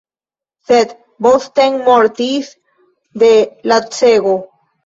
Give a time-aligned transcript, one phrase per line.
[0.69, 0.95] Sed
[1.25, 2.49] Bosten mortis
[3.25, 3.31] de
[3.73, 4.35] lacego.